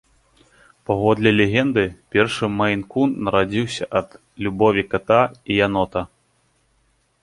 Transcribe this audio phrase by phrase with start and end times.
[0.89, 1.83] Паводле легенды,
[2.15, 4.09] першы мэйн-кун нарадзіўся ад
[4.45, 6.01] любові ката і янота.